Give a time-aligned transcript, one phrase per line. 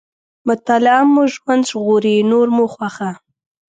[0.47, 3.11] مطالعه مو ژوند ژغوري، نور مو خوښه.